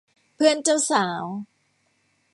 [0.35, 1.23] เพื่อนเจ้าสาว